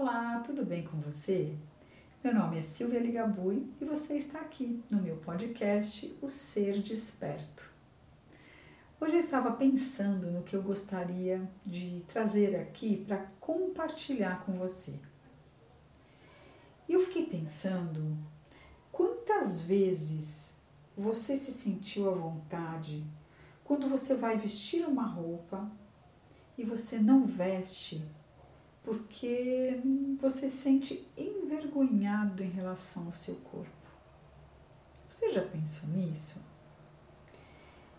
[0.00, 1.52] Olá, tudo bem com você?
[2.22, 7.68] Meu nome é Silvia Ligabui e você está aqui no meu podcast O Ser Desperto.
[9.00, 14.94] Hoje eu estava pensando no que eu gostaria de trazer aqui para compartilhar com você.
[16.88, 18.16] E eu fiquei pensando
[18.92, 20.60] quantas vezes
[20.96, 23.04] você se sentiu à vontade
[23.64, 25.68] quando você vai vestir uma roupa
[26.56, 28.06] e você não veste
[28.82, 29.80] porque
[30.20, 33.70] você se sente envergonhado em relação ao seu corpo.
[35.08, 36.42] Você já pensou nisso?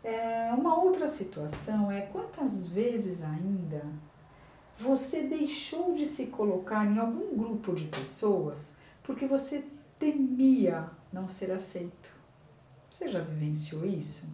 [0.04, 3.84] É, uma outra situação é quantas vezes ainda
[4.78, 9.66] você deixou de se colocar em algum grupo de pessoas porque você
[9.98, 12.18] temia não ser aceito.
[12.90, 14.30] Você já vivenciou isso?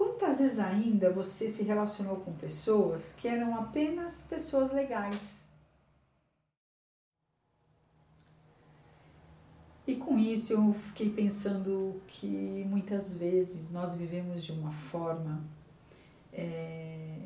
[0.00, 5.46] Quantas vezes ainda você se relacionou com pessoas que eram apenas pessoas legais?
[9.86, 15.44] E com isso eu fiquei pensando que muitas vezes nós vivemos de uma forma
[16.32, 17.18] é,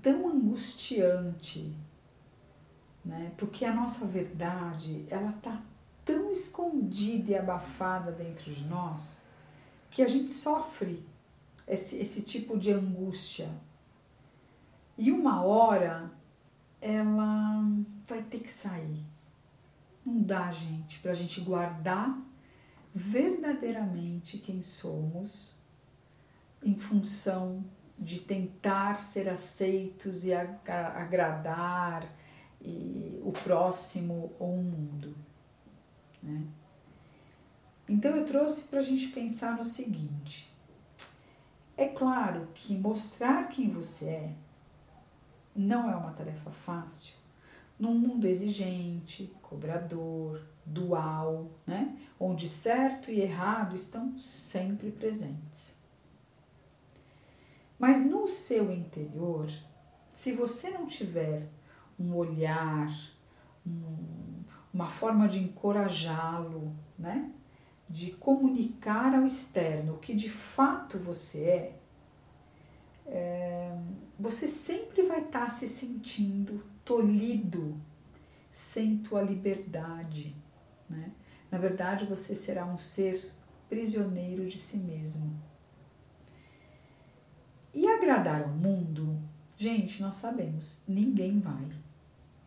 [0.00, 1.76] tão angustiante,
[3.04, 3.32] né?
[3.36, 5.60] porque a nossa verdade ela está
[6.04, 9.24] tão escondida e abafada dentro de nós
[9.90, 11.09] que a gente sofre
[11.70, 13.48] esse, esse tipo de angústia.
[14.98, 16.12] E uma hora
[16.80, 17.64] ela
[18.06, 19.04] vai ter que sair.
[20.04, 22.18] Não dá, gente, para a gente guardar
[22.94, 25.58] verdadeiramente quem somos
[26.62, 27.64] em função
[27.98, 32.10] de tentar ser aceitos e agradar
[32.60, 35.14] e o próximo ou o mundo.
[36.22, 36.46] Né?
[37.88, 40.49] Então eu trouxe para a gente pensar no seguinte:
[42.00, 44.34] claro que mostrar quem você é
[45.54, 47.14] não é uma tarefa fácil
[47.78, 51.98] num mundo exigente, cobrador, dual, né?
[52.18, 55.78] onde certo e errado estão sempre presentes.
[57.78, 59.46] Mas no seu interior,
[60.10, 61.46] se você não tiver
[61.98, 62.90] um olhar,
[63.66, 67.30] um, uma forma de encorajá-lo, né?
[67.90, 71.79] de comunicar ao externo o que de fato você é, é
[74.20, 77.80] você sempre vai estar tá se sentindo tolhido
[78.50, 80.36] sem tua liberdade.
[80.88, 81.10] Né?
[81.50, 83.32] Na verdade, você será um ser
[83.68, 85.40] prisioneiro de si mesmo.
[87.72, 89.18] E agradar ao mundo,
[89.56, 91.66] gente, nós sabemos, ninguém vai.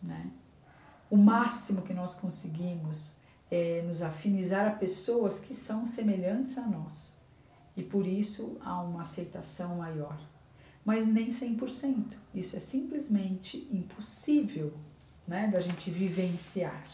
[0.02, 0.32] Né?
[1.10, 3.18] O máximo que nós conseguimos
[3.50, 7.22] é, nos afinizar a pessoas que são semelhantes a nós.
[7.76, 10.33] E por isso há uma aceitação maior.
[10.84, 12.16] Mas nem 100%.
[12.34, 14.74] Isso é simplesmente impossível
[15.28, 16.86] né, da gente vivenciar.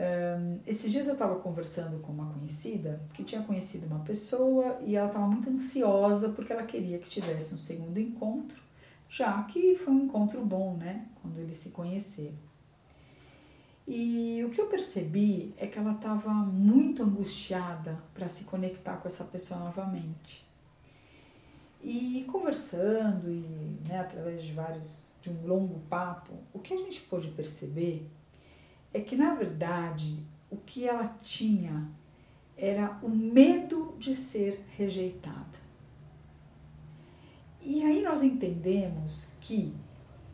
[0.00, 4.96] Um, esses dias eu estava conversando com uma conhecida que tinha conhecido uma pessoa e
[4.96, 8.58] ela estava muito ansiosa porque ela queria que tivesse um segundo encontro,
[9.10, 11.06] já que foi um encontro bom, né?
[11.20, 12.50] Quando eles se conheceram.
[13.86, 19.08] E o que eu percebi é que ela estava muito angustiada para se conectar com
[19.08, 20.49] essa pessoa novamente.
[21.82, 27.00] E conversando e né, através de vários de um longo papo, o que a gente
[27.02, 28.06] pôde perceber
[28.92, 30.18] é que na verdade
[30.50, 31.88] o que ela tinha
[32.56, 35.58] era o medo de ser rejeitada.
[37.62, 39.74] E aí nós entendemos que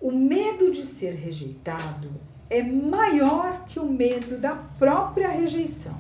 [0.01, 2.13] o medo de ser rejeitado
[2.49, 5.99] é maior que o medo da própria rejeição.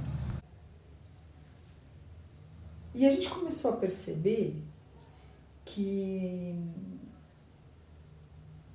[2.94, 4.56] E a gente começou a perceber
[5.66, 6.54] que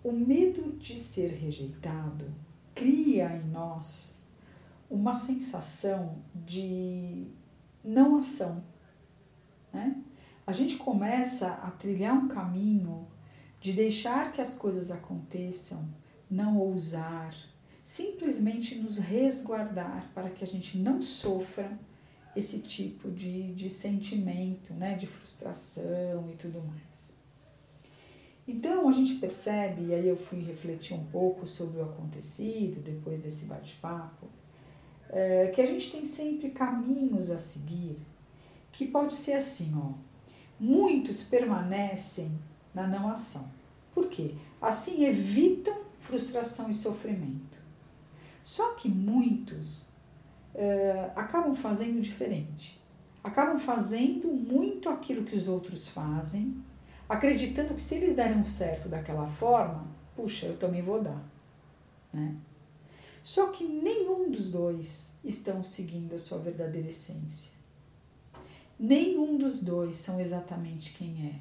[0.03, 2.31] o medo de ser rejeitado
[2.75, 4.19] cria em nós
[4.89, 7.27] uma sensação de
[7.83, 8.61] não ação.
[9.73, 10.03] Né?
[10.45, 13.07] A gente começa a trilhar um caminho
[13.61, 15.87] de deixar que as coisas aconteçam,
[16.29, 17.33] não ousar,
[17.81, 21.79] simplesmente nos resguardar para que a gente não sofra
[22.35, 27.19] esse tipo de, de sentimento, né, de frustração e tudo mais.
[28.47, 33.21] Então a gente percebe, e aí eu fui refletir um pouco sobre o acontecido depois
[33.21, 34.27] desse bate-papo,
[35.09, 37.97] é, que a gente tem sempre caminhos a seguir,
[38.71, 39.93] que pode ser assim, ó.
[40.59, 42.31] Muitos permanecem
[42.73, 43.51] na não ação.
[43.93, 44.35] Por quê?
[44.61, 47.59] Assim evitam frustração e sofrimento.
[48.43, 49.90] Só que muitos
[50.55, 52.81] uh, acabam fazendo diferente.
[53.23, 56.63] Acabam fazendo muito aquilo que os outros fazem,
[57.07, 61.23] acreditando que se eles derem certo daquela forma, puxa, eu também vou dar.
[62.11, 62.35] né?
[63.23, 67.51] Só que nenhum dos dois estão seguindo a sua verdadeira essência.
[68.79, 71.39] Nenhum dos dois são exatamente quem é.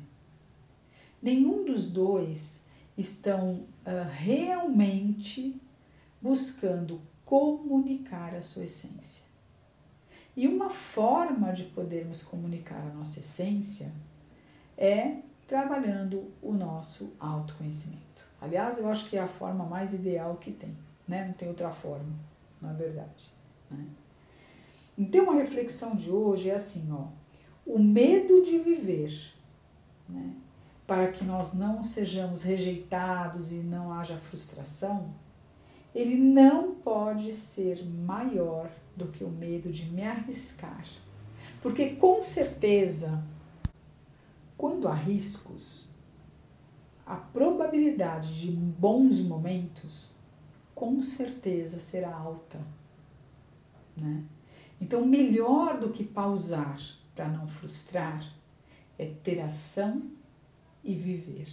[1.22, 2.66] Nenhum dos dois
[2.98, 5.58] estão uh, realmente
[6.20, 9.24] buscando comunicar a sua essência.
[10.36, 13.92] E uma forma de podermos comunicar a nossa essência
[14.76, 18.24] é trabalhando o nosso autoconhecimento.
[18.40, 21.24] Aliás, eu acho que é a forma mais ideal que tem, né?
[21.28, 22.12] Não tem outra forma,
[22.60, 23.30] na verdade.
[23.70, 23.86] Né?
[24.98, 27.06] Então, a reflexão de hoje é assim, ó,
[27.64, 29.32] o medo de viver,
[30.08, 30.34] né?
[30.84, 35.14] Para que nós não sejamos rejeitados e não haja frustração,
[35.94, 40.84] ele não pode ser maior do que o medo de me arriscar.
[41.60, 43.22] Porque com certeza,
[44.56, 45.90] quando há riscos,
[47.04, 50.16] a probabilidade de bons momentos
[50.74, 52.60] com certeza será alta.
[53.96, 54.22] Né?
[54.80, 56.80] Então, melhor do que pausar
[57.14, 58.24] para não frustrar
[58.98, 60.10] é ter ação
[60.82, 61.48] e viver.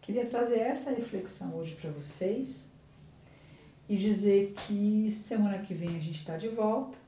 [0.00, 2.72] Queria trazer essa reflexão hoje para vocês
[3.88, 6.98] e dizer que semana que vem a gente está de volta,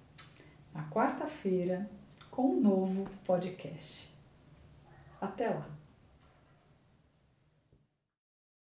[0.72, 1.88] na quarta-feira,
[2.30, 4.10] com um novo podcast.
[5.20, 5.79] Até lá!